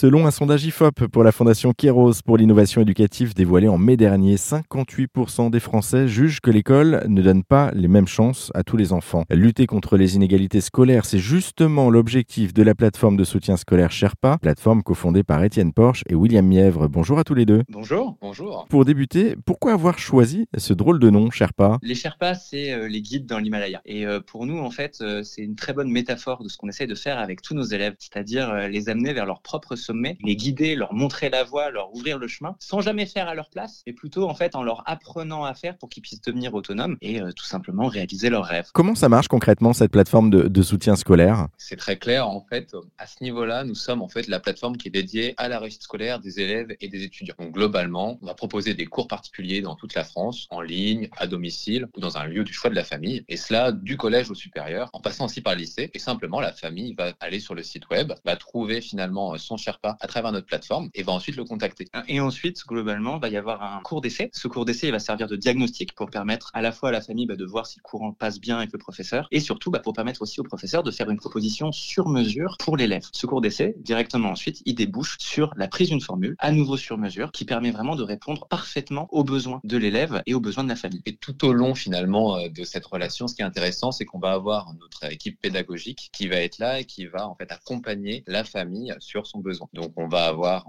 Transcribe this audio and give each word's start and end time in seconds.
Selon 0.00 0.28
un 0.28 0.30
sondage 0.30 0.64
IFOP 0.64 1.08
pour 1.10 1.24
la 1.24 1.32
Fondation 1.32 1.72
Kéros 1.72 2.22
pour 2.24 2.36
l'innovation 2.36 2.80
éducative 2.80 3.34
dévoilé 3.34 3.66
en 3.66 3.78
mai 3.78 3.96
dernier, 3.96 4.36
58% 4.36 5.50
des 5.50 5.58
Français 5.58 6.06
jugent 6.06 6.38
que 6.38 6.52
l'école 6.52 7.02
ne 7.08 7.20
donne 7.20 7.42
pas 7.42 7.72
les 7.74 7.88
mêmes 7.88 8.06
chances 8.06 8.52
à 8.54 8.62
tous 8.62 8.76
les 8.76 8.92
enfants. 8.92 9.24
Lutter 9.28 9.66
contre 9.66 9.96
les 9.96 10.14
inégalités 10.14 10.60
scolaires, 10.60 11.04
c'est 11.04 11.18
justement 11.18 11.90
l'objectif 11.90 12.54
de 12.54 12.62
la 12.62 12.76
plateforme 12.76 13.16
de 13.16 13.24
soutien 13.24 13.56
scolaire 13.56 13.90
Sherpa, 13.90 14.38
plateforme 14.40 14.84
cofondée 14.84 15.24
par 15.24 15.42
Étienne 15.42 15.72
Porsche 15.72 16.04
et 16.08 16.14
William 16.14 16.46
Mièvre. 16.46 16.86
Bonjour 16.86 17.18
à 17.18 17.24
tous 17.24 17.34
les 17.34 17.44
deux. 17.44 17.64
Bonjour, 17.68 18.16
bonjour. 18.20 18.68
Pour 18.70 18.84
débuter, 18.84 19.34
pourquoi 19.46 19.72
avoir 19.72 19.98
choisi 19.98 20.46
ce 20.56 20.74
drôle 20.74 21.00
de 21.00 21.10
nom, 21.10 21.32
Sherpa? 21.32 21.78
Les 21.82 21.96
Sherpas, 21.96 22.36
c'est 22.36 22.72
euh, 22.72 22.86
les 22.86 23.02
guides 23.02 23.26
dans 23.26 23.40
l'Himalaya. 23.40 23.80
Et 23.84 24.06
euh, 24.06 24.20
pour 24.20 24.46
nous, 24.46 24.60
en 24.60 24.70
fait, 24.70 24.98
euh, 25.00 25.24
c'est 25.24 25.42
une 25.42 25.56
très 25.56 25.72
bonne 25.72 25.90
métaphore 25.90 26.44
de 26.44 26.48
ce 26.48 26.56
qu'on 26.56 26.68
essaie 26.68 26.86
de 26.86 26.94
faire 26.94 27.18
avec 27.18 27.42
tous 27.42 27.54
nos 27.54 27.64
élèves, 27.64 27.96
c'est-à-dire 27.98 28.68
les 28.68 28.88
amener 28.88 29.12
vers 29.12 29.26
leur 29.26 29.42
propre 29.42 29.74
sommet, 29.88 30.18
les 30.22 30.36
guider, 30.36 30.74
leur 30.74 30.92
montrer 30.92 31.30
la 31.30 31.44
voie, 31.44 31.70
leur 31.70 31.94
ouvrir 31.94 32.18
le 32.18 32.28
chemin, 32.28 32.56
sans 32.58 32.80
jamais 32.80 33.06
faire 33.06 33.28
à 33.28 33.34
leur 33.34 33.48
place, 33.48 33.82
mais 33.86 33.92
plutôt 33.92 34.28
en 34.28 34.34
fait 34.34 34.54
en 34.54 34.62
leur 34.62 34.82
apprenant 34.86 35.44
à 35.44 35.54
faire 35.54 35.76
pour 35.78 35.88
qu'ils 35.88 36.02
puissent 36.02 36.20
devenir 36.20 36.52
autonomes 36.54 36.96
et 37.00 37.20
euh, 37.20 37.32
tout 37.32 37.44
simplement 37.44 37.86
réaliser 37.86 38.28
leurs 38.30 38.44
rêves. 38.44 38.68
Comment 38.74 38.94
ça 38.94 39.08
marche 39.08 39.28
concrètement 39.28 39.72
cette 39.72 39.90
plateforme 39.90 40.30
de, 40.30 40.42
de 40.48 40.62
soutien 40.62 40.94
scolaire? 40.96 41.48
C'est 41.56 41.76
très 41.76 41.96
clair 41.96 42.28
en 42.28 42.44
fait. 42.50 42.74
À 42.98 43.06
ce 43.06 43.22
niveau-là, 43.22 43.64
nous 43.64 43.74
sommes 43.74 44.02
en 44.02 44.08
fait 44.08 44.26
la 44.28 44.40
plateforme 44.40 44.76
qui 44.76 44.88
est 44.88 44.90
dédiée 44.90 45.34
à 45.36 45.48
la 45.48 45.58
réussite 45.58 45.82
scolaire 45.82 46.20
des 46.20 46.40
élèves 46.40 46.76
et 46.80 46.88
des 46.88 47.02
étudiants. 47.02 47.34
Donc 47.38 47.52
globalement, 47.52 48.18
on 48.22 48.26
va 48.26 48.34
proposer 48.34 48.74
des 48.74 48.86
cours 48.86 49.08
particuliers 49.08 49.62
dans 49.62 49.76
toute 49.76 49.94
la 49.94 50.04
France, 50.04 50.46
en 50.50 50.60
ligne, 50.60 51.08
à 51.16 51.26
domicile 51.26 51.86
ou 51.96 52.00
dans 52.00 52.18
un 52.18 52.26
lieu 52.26 52.44
du 52.44 52.52
choix 52.52 52.70
de 52.70 52.74
la 52.74 52.84
famille, 52.84 53.24
et 53.28 53.36
cela 53.36 53.72
du 53.72 53.96
collège 53.96 54.30
au 54.30 54.34
supérieur, 54.34 54.90
en 54.92 55.00
passant 55.00 55.24
aussi 55.26 55.40
par 55.40 55.54
le 55.54 55.60
lycée. 55.60 55.90
Et 55.94 55.98
simplement, 55.98 56.40
la 56.40 56.52
famille 56.52 56.94
va 56.94 57.12
aller 57.20 57.40
sur 57.40 57.54
le 57.54 57.62
site 57.62 57.88
web, 57.90 58.12
va 58.24 58.36
trouver 58.36 58.80
finalement 58.80 59.36
son 59.38 59.56
À 59.84 60.08
travers 60.08 60.32
notre 60.32 60.46
plateforme 60.46 60.90
et 60.94 61.04
va 61.04 61.12
ensuite 61.12 61.36
le 61.36 61.44
contacter. 61.44 61.86
Et 62.08 62.18
ensuite, 62.18 62.64
globalement, 62.66 63.16
il 63.16 63.20
va 63.20 63.28
y 63.28 63.36
avoir 63.36 63.62
un 63.62 63.80
cours 63.80 64.00
d'essai. 64.00 64.28
Ce 64.32 64.48
cours 64.48 64.64
d'essai 64.64 64.90
va 64.90 64.98
servir 64.98 65.28
de 65.28 65.36
diagnostic 65.36 65.94
pour 65.94 66.10
permettre 66.10 66.50
à 66.52 66.62
la 66.62 66.72
fois 66.72 66.88
à 66.88 66.92
la 66.92 67.00
famille 67.00 67.26
bah, 67.26 67.36
de 67.36 67.44
voir 67.44 67.66
si 67.66 67.78
le 67.78 67.82
courant 67.82 68.12
passe 68.12 68.40
bien 68.40 68.56
avec 68.56 68.72
le 68.72 68.78
professeur 68.78 69.28
et 69.30 69.38
surtout 69.38 69.70
bah, 69.70 69.78
pour 69.78 69.92
permettre 69.92 70.22
aussi 70.22 70.40
au 70.40 70.42
professeur 70.42 70.82
de 70.82 70.90
faire 70.90 71.08
une 71.10 71.16
proposition 71.16 71.70
sur 71.70 72.08
mesure 72.08 72.56
pour 72.58 72.76
l'élève. 72.76 73.08
Ce 73.12 73.26
cours 73.26 73.40
d'essai, 73.40 73.74
directement 73.78 74.30
ensuite, 74.30 74.62
il 74.64 74.74
débouche 74.74 75.16
sur 75.20 75.52
la 75.56 75.68
prise 75.68 75.90
d'une 75.90 76.00
formule, 76.00 76.34
à 76.40 76.50
nouveau 76.50 76.76
sur 76.76 76.98
mesure, 76.98 77.30
qui 77.30 77.44
permet 77.44 77.70
vraiment 77.70 77.94
de 77.94 78.02
répondre 78.02 78.48
parfaitement 78.48 79.06
aux 79.12 79.22
besoins 79.22 79.60
de 79.62 79.76
l'élève 79.76 80.22
et 80.26 80.34
aux 80.34 80.40
besoins 80.40 80.64
de 80.64 80.68
la 80.68 80.76
famille. 80.76 81.02
Et 81.06 81.16
tout 81.16 81.44
au 81.44 81.52
long, 81.52 81.76
finalement, 81.76 82.36
euh, 82.36 82.48
de 82.48 82.64
cette 82.64 82.86
relation, 82.86 83.28
ce 83.28 83.36
qui 83.36 83.42
est 83.42 83.46
intéressant, 83.46 83.92
c'est 83.92 84.04
qu'on 84.04 84.18
va 84.18 84.32
avoir 84.32 84.74
notre 84.74 85.04
équipe 85.12 85.40
pédagogique 85.40 86.10
qui 86.12 86.26
va 86.26 86.36
être 86.36 86.58
là 86.58 86.80
et 86.80 86.84
qui 86.84 87.06
va 87.06 87.28
en 87.28 87.36
fait 87.36 87.52
accompagner 87.52 88.24
la 88.26 88.42
famille 88.42 88.92
sur 88.98 89.26
son 89.26 89.38
besoin. 89.38 89.67
Donc, 89.72 89.92
on 89.96 90.08
va 90.08 90.26
avoir 90.26 90.66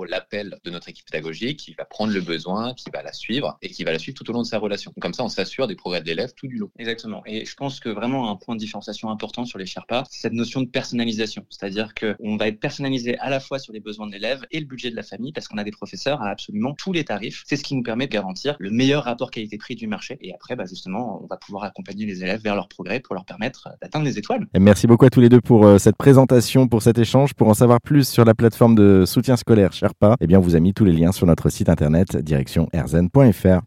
gros 0.00 0.10
l'appel 0.10 0.56
de 0.64 0.70
notre 0.70 0.88
équipe 0.88 1.06
pédagogique 1.10 1.58
qui 1.58 1.74
va 1.74 1.84
prendre 1.84 2.12
le 2.12 2.20
besoin, 2.20 2.74
qui 2.74 2.90
va 2.92 3.02
la 3.02 3.12
suivre 3.12 3.58
et 3.62 3.68
qui 3.68 3.84
va 3.84 3.92
la 3.92 3.98
suivre 3.98 4.16
tout 4.16 4.28
au 4.30 4.32
long 4.32 4.42
de 4.42 4.46
sa 4.46 4.58
relation. 4.58 4.92
Comme 5.00 5.14
ça, 5.14 5.24
on 5.24 5.28
s'assure 5.28 5.66
des 5.66 5.76
progrès 5.76 6.00
de 6.00 6.06
l'élève 6.06 6.32
tout 6.34 6.46
du 6.46 6.56
long. 6.56 6.70
Exactement. 6.78 7.22
Et 7.26 7.44
je 7.44 7.54
pense 7.54 7.80
que 7.80 7.88
vraiment 7.88 8.30
un 8.30 8.36
point 8.36 8.54
de 8.54 8.60
différenciation 8.60 9.10
important 9.10 9.44
sur 9.44 9.58
les 9.58 9.66
Sherpas, 9.66 10.04
c'est 10.10 10.22
cette 10.22 10.32
notion 10.32 10.62
de 10.62 10.68
personnalisation. 10.68 11.44
C'est-à-dire 11.50 11.94
qu'on 11.94 12.36
va 12.36 12.48
être 12.48 12.60
personnalisé 12.60 13.18
à 13.18 13.30
la 13.30 13.40
fois 13.40 13.58
sur 13.58 13.72
les 13.72 13.80
besoins 13.80 14.06
de 14.06 14.12
l'élève 14.12 14.44
et 14.50 14.60
le 14.60 14.66
budget 14.66 14.90
de 14.90 14.96
la 14.96 15.02
famille 15.02 15.32
parce 15.32 15.48
qu'on 15.48 15.58
a 15.58 15.64
des 15.64 15.70
professeurs 15.70 16.22
à 16.22 16.30
absolument 16.30 16.74
tous 16.74 16.92
les 16.92 17.04
tarifs. 17.04 17.42
C'est 17.46 17.56
ce 17.56 17.64
qui 17.64 17.74
nous 17.74 17.82
permet 17.82 18.06
de 18.06 18.12
garantir 18.12 18.56
le 18.58 18.70
meilleur 18.70 19.04
rapport 19.04 19.30
qualité-prix 19.30 19.74
du 19.76 19.86
marché. 19.86 20.18
Et 20.20 20.32
après, 20.34 20.56
bah, 20.56 20.64
justement, 20.68 21.22
on 21.22 21.26
va 21.26 21.36
pouvoir 21.36 21.64
accompagner 21.64 22.06
les 22.06 22.22
élèves 22.22 22.40
vers 22.42 22.54
leur 22.54 22.68
progrès 22.68 23.00
pour 23.00 23.14
leur 23.14 23.24
permettre 23.24 23.68
d'atteindre 23.82 24.04
les 24.04 24.18
étoiles. 24.18 24.46
merci 24.58 24.86
beaucoup 24.86 25.04
à 25.04 25.10
tous 25.10 25.20
les 25.20 25.28
deux 25.28 25.40
pour 25.40 25.66
euh, 25.66 25.78
cette 25.78 25.96
présentation, 25.96 26.68
pour 26.68 26.82
cet 26.82 26.98
échange. 26.98 27.34
Pour 27.34 27.48
en 27.48 27.54
savoir 27.54 27.80
plus 27.80 28.08
sur 28.08 28.24
la 28.24 28.34
plateforme 28.34 28.74
de 28.74 29.04
soutien 29.06 29.36
scolaire 29.36 29.72
Sherpa, 29.90 30.16
eh 30.20 30.26
bien, 30.26 30.38
on 30.38 30.42
vous 30.42 30.54
a 30.54 30.60
mis 30.60 30.72
tous 30.72 30.84
les 30.84 30.92
liens 30.92 31.10
sur 31.10 31.26
notre 31.26 31.48
site 31.48 31.68
internet 31.68 32.16
direction 32.16 32.68
erzen.fr. 32.72 33.58